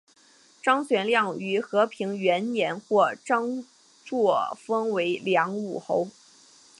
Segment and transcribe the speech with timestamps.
[0.63, 3.63] 张玄靓于和平元年获张
[4.03, 6.07] 祚封为凉武侯。